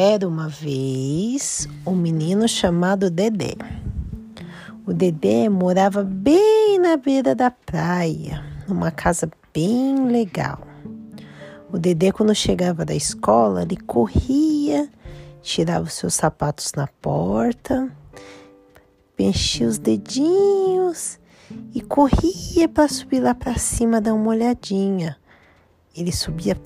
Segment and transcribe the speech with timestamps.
[0.00, 3.56] Era uma vez um menino chamado Dedé.
[4.86, 10.60] O Dedé morava bem na beira da praia, numa casa bem legal.
[11.72, 14.88] O Dedé, quando chegava da escola, ele corria,
[15.42, 17.92] tirava os seus sapatos na porta,
[19.18, 21.18] mexia os dedinhos
[21.74, 25.16] e corria para subir lá para cima dar uma olhadinha.
[25.92, 26.56] Ele subia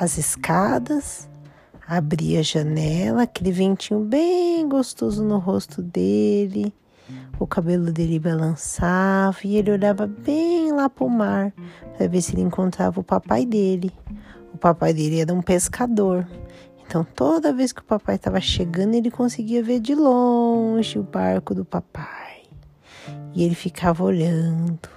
[0.00, 1.28] as escadas
[1.88, 6.74] abria a janela, aquele ventinho bem gostoso no rosto dele.
[7.40, 11.54] O cabelo dele balançava e ele olhava bem lá para o mar
[11.96, 13.90] para ver se ele encontrava o papai dele.
[14.52, 16.28] O papai dele era um pescador.
[16.84, 21.54] Então, toda vez que o papai estava chegando, ele conseguia ver de longe o barco
[21.54, 22.42] do papai.
[23.34, 24.88] E ele ficava olhando,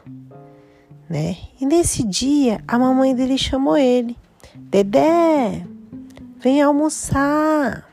[1.09, 1.38] né?
[1.59, 4.17] E nesse dia, a mamãe dele chamou ele:
[4.55, 5.66] Dedé,
[6.42, 7.88] Vem almoçar.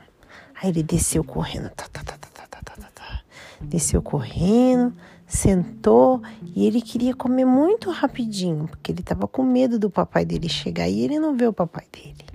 [0.59, 1.69] Aí ele desceu correndo.
[1.69, 3.21] Tá, tá, tá, tá, tá, tá, tá, tá.
[3.61, 4.91] Desceu correndo,
[5.27, 6.21] sentou
[6.55, 10.89] e ele queria comer muito rapidinho, porque ele estava com medo do papai dele chegar
[10.89, 12.25] e ele não vê o papai dele.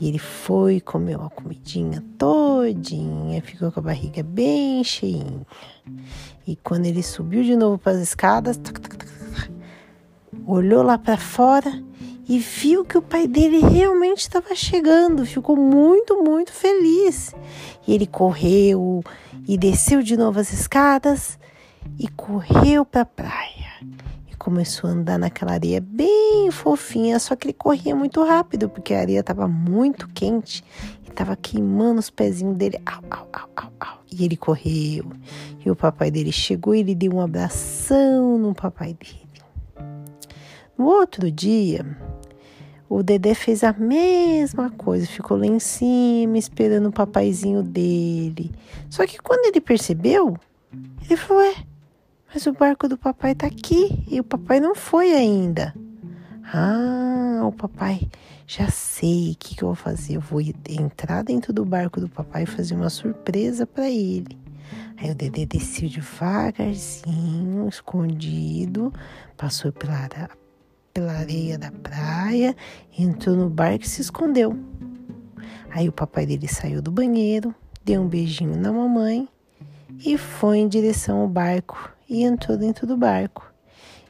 [0.00, 5.46] E ele foi, comeu a comidinha todinha, ficou com a barriga bem cheinha.
[6.44, 8.58] E quando ele subiu de novo para as escadas,
[10.44, 11.89] olhou lá para fora
[12.30, 15.26] e viu que o pai dele realmente estava chegando.
[15.26, 17.34] Ficou muito, muito feliz.
[17.84, 19.02] E ele correu
[19.48, 21.36] e desceu de novo as escadas
[21.98, 23.72] e correu para a praia.
[24.30, 28.94] E começou a andar naquela areia bem fofinha, só que ele corria muito rápido porque
[28.94, 30.62] a areia estava muito quente
[31.04, 32.80] e estava queimando os pezinhos dele.
[32.86, 33.98] Au, au, au, au, au.
[34.08, 35.10] E ele correu.
[35.66, 39.28] E o papai dele chegou e ele deu um abração no papai dele.
[40.78, 41.84] No outro dia,
[42.90, 48.50] o Dedé fez a mesma coisa, ficou lá em cima esperando o papaizinho dele.
[48.90, 50.36] Só que quando ele percebeu,
[51.04, 51.54] ele falou: Ué,
[52.34, 55.72] mas o barco do papai tá aqui e o papai não foi ainda.
[56.52, 58.08] Ah, o papai,
[58.44, 60.16] já sei o que, que eu vou fazer.
[60.16, 64.36] Eu vou entrar dentro do barco do papai e fazer uma surpresa para ele.
[64.96, 68.92] Aí o Dedé desceu devagarzinho, escondido,
[69.36, 69.94] passou pela
[71.00, 72.54] pela areia da praia,
[72.98, 74.54] entrou no barco e se escondeu.
[75.70, 79.26] Aí o papai dele saiu do banheiro, deu um beijinho na mamãe
[80.04, 83.50] e foi em direção ao barco e entrou dentro do barco.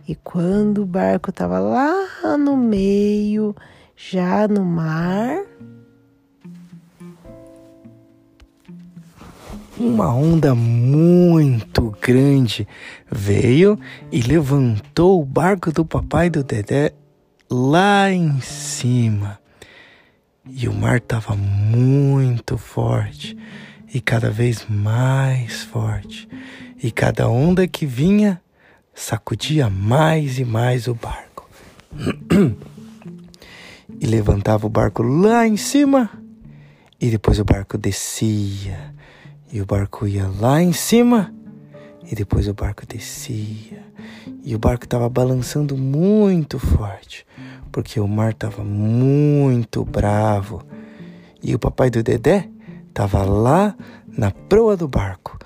[0.09, 3.55] E quando o barco estava lá no meio,
[3.95, 5.45] já no mar,
[9.81, 12.69] uma onda muito grande
[13.11, 13.81] veio
[14.13, 16.93] e levantou o barco do papai do Dedé
[17.51, 19.41] lá em cima.
[20.47, 23.35] E o mar estava muito forte
[23.93, 26.29] e cada vez mais forte.
[26.83, 28.39] E cada onda que vinha
[28.95, 31.49] sacudia mais e mais o barco.
[33.99, 36.11] e levantava o barco lá em cima
[37.01, 39.00] e depois o barco descia
[39.53, 41.33] e o barco ia lá em cima
[42.11, 43.83] e depois o barco descia.
[44.43, 47.27] E o barco estava balançando muito forte,
[47.71, 50.63] porque o mar estava muito bravo.
[51.43, 52.49] E o papai do Dedé
[52.89, 55.39] estava lá na proa do barco,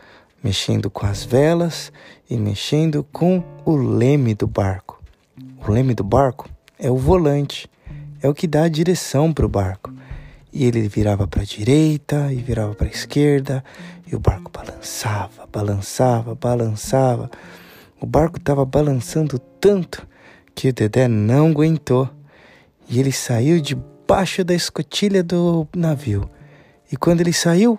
[0.43, 1.93] mexendo com as velas
[2.29, 5.03] e mexendo com o leme do barco.
[5.67, 6.49] O leme do barco
[6.79, 7.69] é o volante,
[8.23, 9.93] é o que dá a direção para o barco.
[10.53, 13.65] E ele virava para a direita e virava para a esquerda,
[14.07, 17.31] e o barco balançava, balançava, balançava.
[18.01, 20.07] O barco estava balançando tanto
[20.55, 22.09] que o Dedé não aguentou
[22.89, 26.29] e ele saiu debaixo da escotilha do navio.
[26.93, 27.79] E quando ele saiu,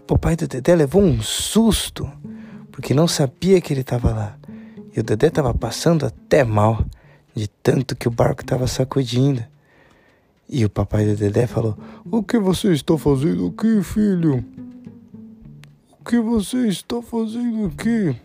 [0.00, 2.10] o papai do Dedé levou um susto,
[2.72, 4.36] porque não sabia que ele estava lá.
[4.94, 6.84] E o Dedé estava passando até mal,
[7.34, 9.44] de tanto que o barco estava sacudindo.
[10.48, 11.78] E o papai do Dedé falou:
[12.10, 14.44] O que você está fazendo aqui, filho?
[16.00, 18.16] O que você está fazendo aqui?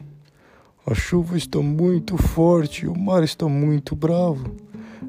[0.88, 4.56] A chuva está muito forte, o mar está muito bravo.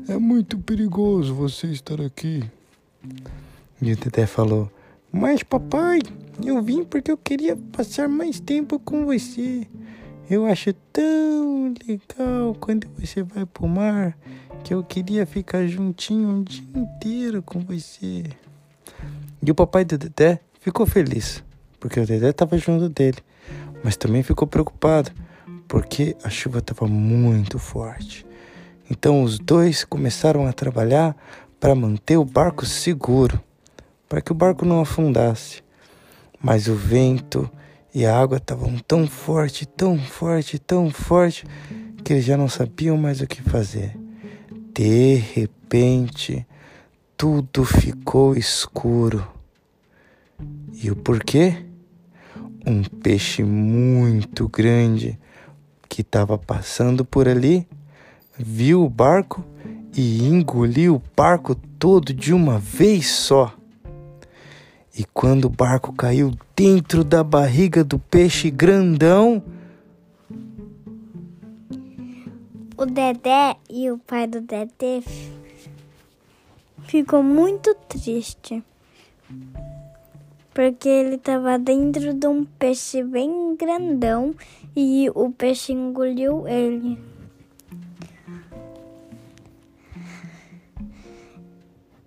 [0.09, 2.43] É muito perigoso você estar aqui.
[3.81, 4.69] E o Dedé falou:
[5.13, 6.01] Mas papai,
[6.45, 9.65] eu vim porque eu queria passar mais tempo com você.
[10.29, 14.19] Eu acho tão legal quando você vai pro mar
[14.65, 18.25] que eu queria ficar juntinho um dia inteiro com você.
[19.41, 21.45] E o papai do Dedé ficou feliz,
[21.87, 23.19] porque o Dedé estava junto dele,
[23.85, 25.13] mas também ficou preocupado,
[25.69, 28.27] porque a chuva estava muito forte.
[28.91, 31.17] Então os dois começaram a trabalhar
[31.61, 33.41] para manter o barco seguro.
[34.09, 35.63] para que o barco não afundasse.
[36.41, 37.49] Mas o vento
[37.95, 41.45] e a água estavam tão forte, tão forte, tão forte,
[42.05, 43.97] que eles já não sabiam mais o que fazer.
[44.73, 46.47] De repente,
[47.17, 49.27] tudo ficou escuro.
[50.73, 51.67] E o porquê?
[52.67, 55.17] Um peixe muito grande
[55.89, 57.65] que estava passando por ali
[58.37, 59.45] viu o barco
[59.97, 63.55] e engoliu o barco todo de uma vez só.
[64.99, 69.43] E quando o barco caiu dentro da barriga do peixe grandão,
[72.77, 75.03] o Dedé e o pai do Dedé
[76.87, 78.63] ficou muito triste.
[80.57, 84.35] Porque ele estava dentro de um peixe bem grandão
[84.75, 86.99] e o peixe engoliu ele.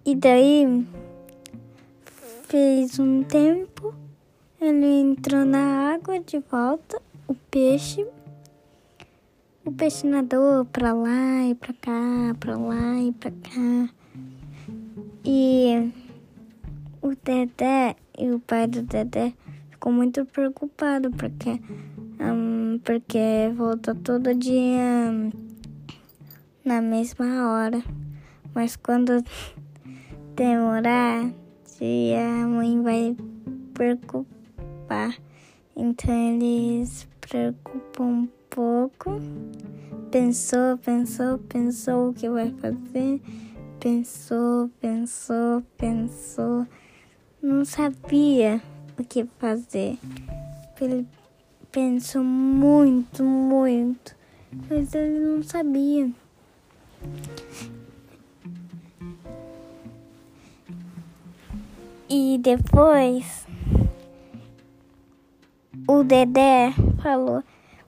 [0.04, 0.84] E daí
[2.48, 3.94] fez um tempo,
[4.60, 8.04] ele entrou na água de volta, o peixe.
[9.64, 13.90] O peixe nadou pra lá e pra cá, pra lá e pra cá.
[15.24, 15.92] E
[17.00, 19.34] o Dedé e o pai do Dedé
[19.70, 21.52] ficou muito preocupado porque,
[22.20, 25.32] um, porque voltou todo dia um,
[26.66, 27.82] na mesma hora.
[28.54, 29.24] Mas quando
[30.36, 31.32] demorar,
[31.82, 33.16] a mãe vai
[33.74, 35.16] preocupar.
[35.78, 39.12] Então eles preocupam um pouco.
[40.12, 43.22] Pensou, pensou, pensou o que vai fazer.
[43.80, 46.68] Pensou, pensou, pensou.
[47.42, 48.62] Não sabia
[48.98, 49.98] o que fazer.
[50.82, 51.08] Ele
[51.72, 54.16] pensou muito, muito.
[54.70, 56.12] Mas ele não sabia.
[62.10, 63.48] E depois
[65.88, 67.44] o Dedé falou: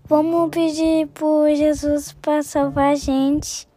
[0.06, 3.68] Vamos pedir por Jesus para salvar a gente.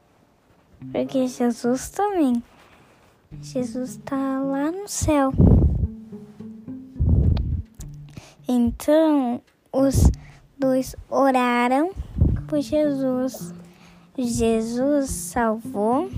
[0.93, 2.43] Porque Jesus também.
[3.41, 5.33] Jesus está lá no céu.
[8.47, 9.41] Então
[9.73, 10.11] os
[10.59, 11.93] dois oraram
[12.47, 13.55] por Jesus.
[14.17, 16.11] Jesus salvou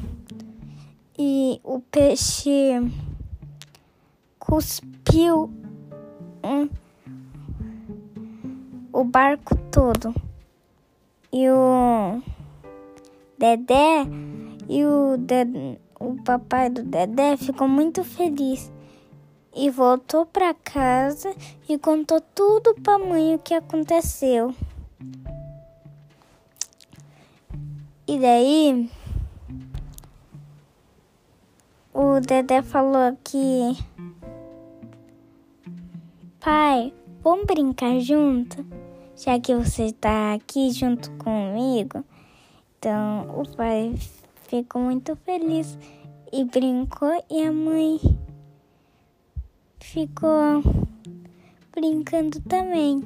[1.18, 2.72] e o peixe
[4.38, 5.50] cuspiu
[6.44, 6.68] um,
[8.92, 10.14] o barco todo.
[11.32, 12.22] E o
[13.38, 14.06] Dedé
[14.68, 18.70] e o, Dedé, o papai do Dedé ficou muito feliz
[19.56, 21.34] e voltou para casa
[21.66, 24.54] e contou tudo para mãe o que aconteceu.
[28.06, 28.90] E daí
[31.92, 33.76] o Dedé falou que
[36.38, 36.92] Pai,
[37.24, 38.64] vamos brincar junto?
[39.16, 42.04] Já que você está aqui junto comigo.
[42.78, 43.94] Então o pai
[44.48, 45.76] ficou muito feliz
[46.32, 47.98] e brincou e a mãe
[49.86, 50.62] ficou
[51.72, 53.02] brincando também.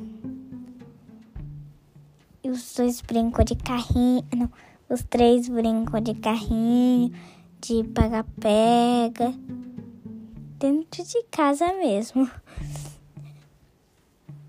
[2.42, 4.50] E os dois brincou de carrinho, não,
[4.88, 7.12] os três brincou de carrinho,
[7.60, 9.34] de pega-pega,
[10.58, 12.30] dentro de casa mesmo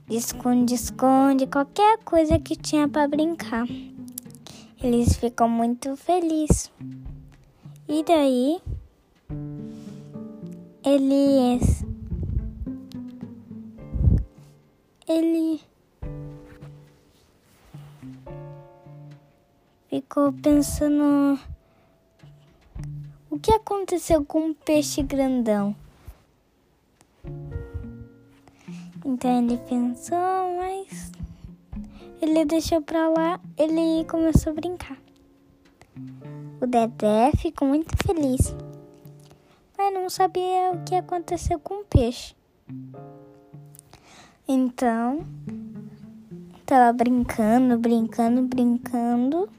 [0.09, 3.65] esconde-esconde, qualquer coisa que tinha para brincar.
[4.83, 6.69] Eles ficam muito felizes.
[7.87, 8.59] E daí,
[10.83, 11.90] eles.
[15.07, 15.61] Ele.
[19.89, 21.39] Ficou pensando.
[23.29, 25.75] O que aconteceu com o peixe grandão?
[29.03, 31.11] Então ele pensou, mas
[32.21, 34.97] ele deixou pra lá, ele começou a brincar.
[36.61, 38.55] O Dedé ficou muito feliz,
[39.75, 42.35] mas não sabia o que aconteceu com o peixe.
[44.47, 45.25] Então,
[46.65, 49.49] tava brincando, brincando, brincando.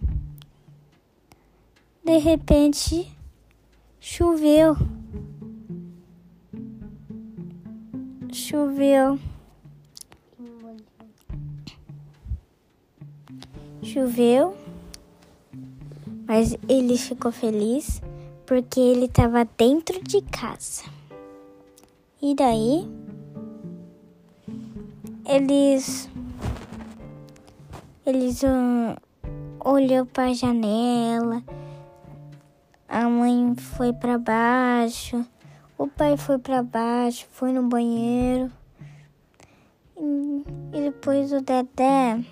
[2.05, 3.11] De repente,
[4.01, 4.77] choveu.
[8.33, 9.19] Choveu.
[13.83, 14.57] Choveu,
[16.27, 18.01] mas ele ficou feliz
[18.47, 20.85] porque ele estava dentro de casa.
[22.23, 22.89] E daí
[25.25, 26.11] eles
[28.05, 28.97] eles um,
[29.65, 31.43] olhou para a janela.
[32.89, 35.25] A mãe foi para baixo,
[35.79, 38.51] O pai foi para baixo, foi no banheiro.
[39.97, 42.23] E, e depois o Dedé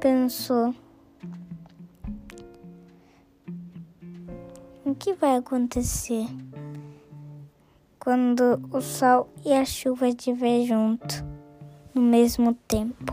[0.00, 0.74] pensou:
[4.84, 6.26] O que vai acontecer
[7.98, 11.32] quando o sol e a chuva estiver junto
[11.94, 13.12] no mesmo tempo?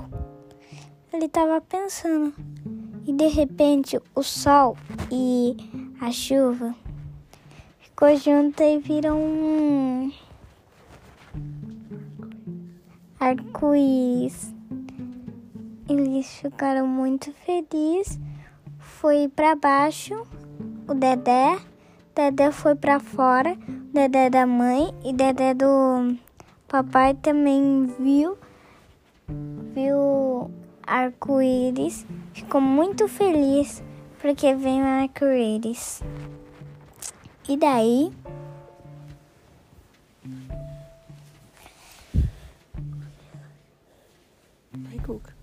[1.11, 2.33] Ele estava pensando
[3.05, 4.77] e de repente o sol
[5.11, 5.57] e
[5.99, 6.75] a chuva
[7.79, 10.11] ficou junto e viram um
[13.19, 14.53] arco-íris.
[15.89, 18.19] Eles ficaram muito felizes.
[18.77, 20.25] Foi para baixo
[20.87, 21.59] o Dedé,
[22.15, 23.55] Dedé foi para fora,
[23.93, 26.17] Dedé da mãe e Dedé do
[26.67, 28.37] papai também viu
[29.79, 30.51] viu
[30.83, 33.81] arco-íris, ficou muito feliz
[34.21, 36.01] porque veio arco-íris.
[37.47, 38.11] E daí
[44.71, 45.33] Vai, Cuca.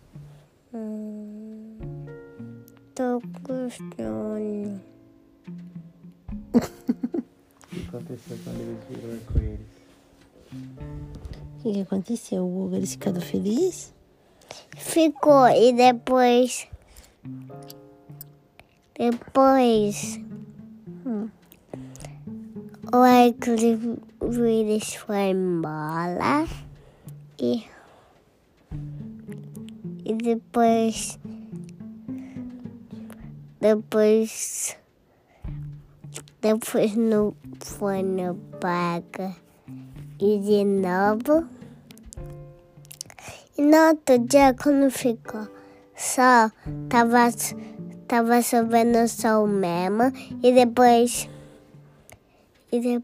[2.94, 4.80] tô com sono.
[6.54, 9.66] O que aconteceu quando eles viram arco-íris?
[10.52, 12.76] O que, que aconteceu, Hugo?
[12.76, 13.95] Eles ficaram felizes?
[14.96, 16.66] Ficou e depois
[18.94, 20.18] depois
[22.90, 26.46] o arco-íris foi embora
[27.38, 27.62] e
[30.02, 31.18] e depois
[33.60, 34.78] depois
[36.40, 38.34] depois no foi no
[40.18, 41.55] e de novo
[43.58, 45.48] e no outro dia quando ficou
[45.94, 46.50] sol
[46.88, 47.28] tava
[48.06, 51.28] tava chovendo sol mesmo e depois
[52.72, 53.02] e, de,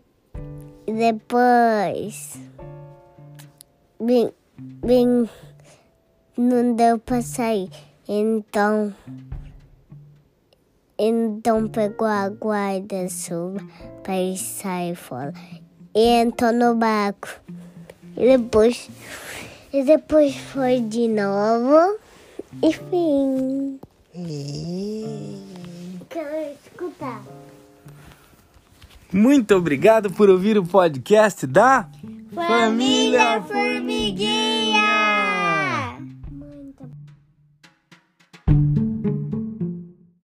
[0.87, 2.39] e depois
[4.01, 4.31] vim,
[4.85, 5.29] vim
[6.37, 7.71] não deu pra sair.
[8.09, 8.93] Então,
[10.99, 13.61] então pegou a guarda-chuva
[14.09, 15.33] ir sair fora.
[15.95, 17.29] E entrou no barco.
[18.17, 18.89] E depois,
[19.73, 21.99] e depois foi de novo.
[22.63, 23.81] E fim.
[26.09, 27.23] Quero escutar.
[29.13, 31.89] Muito obrigado por ouvir o podcast da
[32.35, 35.12] Família Formiguinha!